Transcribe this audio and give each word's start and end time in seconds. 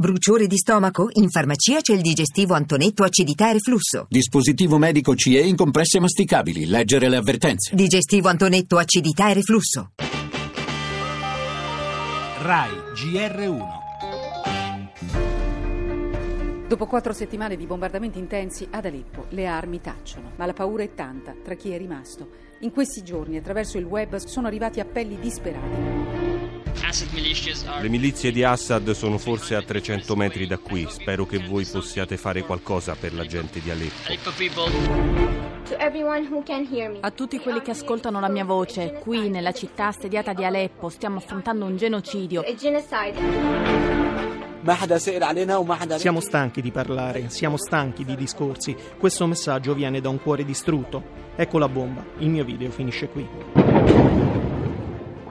Bruciore 0.00 0.46
di 0.46 0.56
stomaco? 0.56 1.10
In 1.16 1.28
farmacia 1.28 1.82
c'è 1.82 1.92
il 1.92 2.00
digestivo 2.00 2.54
Antonetto 2.54 3.04
acidità 3.04 3.50
e 3.50 3.52
reflusso. 3.52 4.06
Dispositivo 4.08 4.78
medico 4.78 5.14
CE 5.14 5.40
in 5.40 5.56
compresse 5.56 6.00
masticabili. 6.00 6.64
Leggere 6.64 7.10
le 7.10 7.16
avvertenze. 7.16 7.74
Digestivo 7.74 8.28
Antonetto 8.28 8.78
acidità 8.78 9.28
e 9.28 9.34
reflusso. 9.34 9.90
RAI 12.38 12.70
GR1 12.94 13.78
Dopo 16.66 16.86
quattro 16.86 17.12
settimane 17.12 17.56
di 17.56 17.66
bombardamenti 17.66 18.18
intensi 18.18 18.66
ad 18.70 18.86
Aleppo, 18.86 19.26
le 19.28 19.46
armi 19.46 19.82
tacciono, 19.82 20.30
ma 20.36 20.46
la 20.46 20.54
paura 20.54 20.82
è 20.82 20.94
tanta 20.94 21.34
tra 21.44 21.52
chi 21.56 21.72
è 21.72 21.76
rimasto. 21.76 22.26
In 22.60 22.70
questi 22.70 23.02
giorni, 23.02 23.36
attraverso 23.36 23.76
il 23.76 23.84
web, 23.84 24.16
sono 24.16 24.46
arrivati 24.46 24.80
appelli 24.80 25.18
disperati. 25.20 25.99
Le 27.80 27.88
milizie 27.88 28.32
di 28.32 28.42
Assad 28.42 28.90
sono 28.90 29.16
forse 29.16 29.54
a 29.54 29.62
300 29.62 30.16
metri 30.16 30.48
da 30.48 30.58
qui. 30.58 30.86
Spero 30.88 31.24
che 31.24 31.38
voi 31.38 31.64
possiate 31.64 32.16
fare 32.16 32.42
qualcosa 32.42 32.96
per 32.98 33.14
la 33.14 33.24
gente 33.24 33.60
di 33.60 33.70
Aleppo. 33.70 34.10
A 37.00 37.10
tutti 37.12 37.38
quelli 37.38 37.62
che 37.62 37.70
ascoltano 37.70 38.18
la 38.18 38.28
mia 38.28 38.44
voce, 38.44 38.98
qui 39.00 39.28
nella 39.28 39.52
città 39.52 39.86
assediata 39.86 40.32
di 40.32 40.44
Aleppo 40.44 40.88
stiamo 40.88 41.18
affrontando 41.18 41.64
un 41.64 41.76
genocidio. 41.76 42.42
Siamo 45.96 46.20
stanchi 46.20 46.60
di 46.60 46.72
parlare, 46.72 47.30
siamo 47.30 47.56
stanchi 47.56 48.04
di 48.04 48.16
discorsi. 48.16 48.74
Questo 48.98 49.26
messaggio 49.28 49.74
viene 49.74 50.00
da 50.00 50.08
un 50.08 50.20
cuore 50.20 50.44
distrutto. 50.44 51.02
Ecco 51.36 51.58
la 51.58 51.68
bomba. 51.68 52.04
Il 52.18 52.30
mio 52.30 52.44
video 52.44 52.70
finisce 52.72 53.08
qui. 53.08 53.28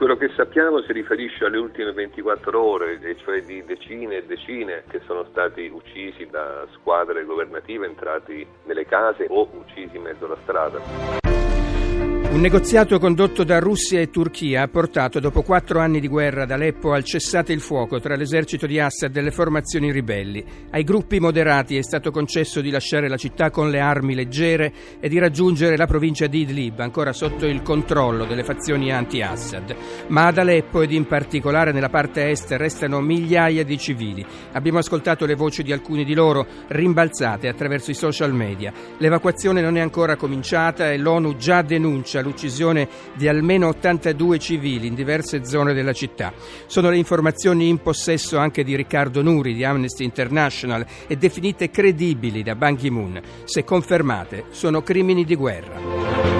Quello 0.00 0.16
che 0.16 0.30
sappiamo 0.34 0.80
si 0.80 0.94
riferisce 0.94 1.44
alle 1.44 1.58
ultime 1.58 1.92
24 1.92 2.58
ore, 2.58 2.98
cioè 3.18 3.42
di 3.42 3.62
decine 3.66 4.16
e 4.16 4.24
decine 4.24 4.84
che 4.88 5.02
sono 5.04 5.26
stati 5.30 5.70
uccisi 5.70 6.26
da 6.30 6.66
squadre 6.72 7.22
governative 7.26 7.84
entrati 7.84 8.46
nelle 8.64 8.86
case 8.86 9.26
o 9.28 9.46
uccisi 9.52 9.96
in 9.96 10.02
mezzo 10.04 10.24
alla 10.24 10.38
strada. 10.42 11.29
Un 12.30 12.40
negoziato 12.42 13.00
condotto 13.00 13.42
da 13.42 13.58
Russia 13.58 13.98
e 13.98 14.08
Turchia 14.08 14.62
ha 14.62 14.68
portato, 14.68 15.18
dopo 15.18 15.42
quattro 15.42 15.80
anni 15.80 15.98
di 15.98 16.06
guerra 16.06 16.44
ad 16.44 16.52
Aleppo, 16.52 16.92
al 16.92 17.02
cessate 17.02 17.52
il 17.52 17.60
fuoco 17.60 17.98
tra 17.98 18.14
l'esercito 18.14 18.68
di 18.68 18.78
Assad 18.78 19.16
e 19.16 19.20
le 19.20 19.32
formazioni 19.32 19.90
ribelli. 19.90 20.44
Ai 20.70 20.84
gruppi 20.84 21.18
moderati 21.18 21.76
è 21.76 21.82
stato 21.82 22.12
concesso 22.12 22.60
di 22.60 22.70
lasciare 22.70 23.08
la 23.08 23.16
città 23.16 23.50
con 23.50 23.68
le 23.68 23.80
armi 23.80 24.14
leggere 24.14 24.72
e 25.00 25.08
di 25.08 25.18
raggiungere 25.18 25.76
la 25.76 25.88
provincia 25.88 26.28
di 26.28 26.42
Idlib, 26.42 26.78
ancora 26.78 27.12
sotto 27.12 27.46
il 27.46 27.62
controllo 27.62 28.24
delle 28.24 28.44
fazioni 28.44 28.92
anti-Assad. 28.92 29.74
Ma 30.06 30.26
ad 30.28 30.38
Aleppo 30.38 30.82
ed 30.82 30.92
in 30.92 31.08
particolare 31.08 31.72
nella 31.72 31.88
parte 31.88 32.30
est 32.30 32.52
restano 32.52 33.00
migliaia 33.00 33.64
di 33.64 33.76
civili. 33.76 34.24
Abbiamo 34.52 34.78
ascoltato 34.78 35.26
le 35.26 35.34
voci 35.34 35.64
di 35.64 35.72
alcuni 35.72 36.04
di 36.04 36.14
loro, 36.14 36.46
rimbalzate 36.68 37.48
attraverso 37.48 37.90
i 37.90 37.94
social 37.94 38.32
media. 38.32 38.72
L'evacuazione 38.98 39.60
non 39.60 39.76
è 39.76 39.80
ancora 39.80 40.14
cominciata 40.14 40.92
e 40.92 40.96
l'ONU 40.96 41.34
già 41.34 41.62
denuncia 41.62 42.18
l'uccisione 42.20 42.88
di 43.14 43.28
almeno 43.28 43.68
82 43.68 44.38
civili 44.38 44.86
in 44.86 44.94
diverse 44.94 45.44
zone 45.44 45.74
della 45.74 45.92
città. 45.92 46.32
Sono 46.66 46.90
le 46.90 46.96
informazioni 46.96 47.68
in 47.68 47.78
possesso 47.78 48.38
anche 48.38 48.64
di 48.64 48.76
Riccardo 48.76 49.22
Nuri 49.22 49.54
di 49.54 49.64
Amnesty 49.64 50.04
International 50.04 50.84
e 51.06 51.16
definite 51.16 51.70
credibili 51.70 52.42
da 52.42 52.54
Ban 52.54 52.76
Ki-moon. 52.76 53.20
Se 53.44 53.64
confermate, 53.64 54.44
sono 54.50 54.82
crimini 54.82 55.24
di 55.24 55.34
guerra. 55.34 56.39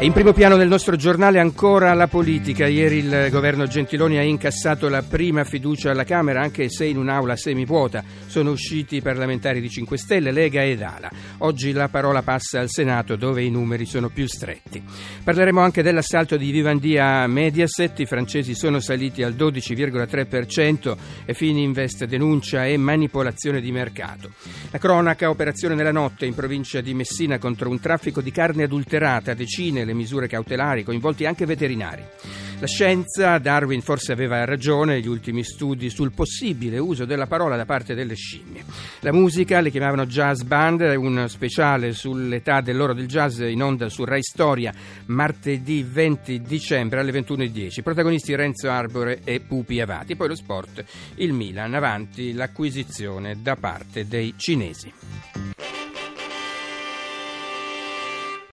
E 0.00 0.06
in 0.06 0.12
primo 0.12 0.32
piano 0.32 0.56
del 0.56 0.66
nostro 0.66 0.96
giornale 0.96 1.38
ancora 1.38 1.92
la 1.92 2.06
politica. 2.06 2.66
Ieri 2.66 3.00
il 3.00 3.28
governo 3.30 3.66
Gentiloni 3.66 4.16
ha 4.16 4.22
incassato 4.22 4.88
la 4.88 5.02
prima 5.02 5.44
fiducia 5.44 5.90
alla 5.90 6.04
Camera, 6.04 6.40
anche 6.40 6.70
se 6.70 6.86
in 6.86 6.96
un'aula 6.96 7.36
semivuota. 7.36 8.02
Sono 8.26 8.50
usciti 8.50 8.96
i 8.96 9.02
parlamentari 9.02 9.60
di 9.60 9.68
5 9.68 9.98
Stelle, 9.98 10.32
Lega 10.32 10.64
ed 10.64 10.80
Ala. 10.80 11.10
Oggi 11.40 11.72
la 11.72 11.88
parola 11.88 12.22
passa 12.22 12.60
al 12.60 12.70
Senato, 12.70 13.16
dove 13.16 13.42
i 13.42 13.50
numeri 13.50 13.84
sono 13.84 14.08
più 14.08 14.26
stretti. 14.26 14.82
Parleremo 15.22 15.60
anche 15.60 15.82
dell'assalto 15.82 16.38
di 16.38 16.50
Vivendi 16.50 16.96
a 16.96 17.26
Mediaset. 17.26 17.98
I 17.98 18.06
francesi 18.06 18.54
sono 18.54 18.80
saliti 18.80 19.22
al 19.22 19.34
12,3% 19.34 20.96
e 21.26 21.34
Fininvest 21.34 22.06
denuncia 22.06 22.64
e 22.64 22.78
manipolazione 22.78 23.60
di 23.60 23.70
mercato. 23.70 24.30
La 24.70 24.78
cronaca, 24.78 25.28
operazione 25.28 25.74
nella 25.74 25.92
notte 25.92 26.24
in 26.24 26.34
provincia 26.34 26.80
di 26.80 26.94
Messina 26.94 27.36
contro 27.36 27.68
un 27.68 27.80
traffico 27.80 28.22
di 28.22 28.30
carne 28.30 28.62
adulterata, 28.62 29.34
decine 29.34 29.88
le 29.90 29.94
misure 29.94 30.28
cautelari, 30.28 30.84
coinvolti 30.84 31.26
anche 31.26 31.46
veterinari. 31.46 32.02
La 32.60 32.66
scienza, 32.66 33.38
Darwin 33.38 33.80
forse 33.80 34.12
aveva 34.12 34.44
ragione, 34.44 35.00
gli 35.00 35.08
ultimi 35.08 35.42
studi 35.42 35.88
sul 35.88 36.12
possibile 36.12 36.78
uso 36.78 37.06
della 37.06 37.26
parola 37.26 37.56
da 37.56 37.64
parte 37.64 37.94
delle 37.94 38.14
scimmie. 38.14 38.64
La 39.00 39.12
musica, 39.12 39.60
le 39.60 39.70
chiamavano 39.70 40.04
jazz 40.04 40.42
band, 40.42 40.80
un 40.96 41.24
speciale 41.28 41.92
sull'età 41.92 42.60
dell'oro 42.60 42.92
del 42.92 43.06
jazz 43.06 43.40
in 43.40 43.62
onda 43.62 43.88
su 43.88 44.04
Rai 44.04 44.22
Storia 44.22 44.74
martedì 45.06 45.82
20 45.82 46.42
dicembre 46.42 47.00
alle 47.00 47.12
21.10. 47.12 47.82
Protagonisti 47.82 48.34
Renzo 48.34 48.68
Arbore 48.68 49.20
e 49.24 49.40
Pupi 49.40 49.80
Avati. 49.80 50.14
Poi 50.14 50.28
lo 50.28 50.36
sport, 50.36 50.84
il 51.14 51.32
Milan, 51.32 51.72
avanti 51.72 52.34
l'acquisizione 52.34 53.38
da 53.40 53.56
parte 53.56 54.06
dei 54.06 54.34
cinesi. 54.36 55.39